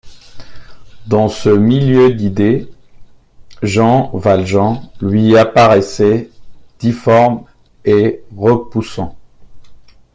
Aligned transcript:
Dans 1.05 1.27
ce 1.27 1.49
milieu 1.49 2.11
d’idées, 2.11 2.67
Jean 3.61 4.09
Valjean 4.17 4.89
lui 4.99 5.37
apparaissait 5.37 6.31
difforme 6.79 7.43
et 7.85 8.23
repoussant. 8.35 9.15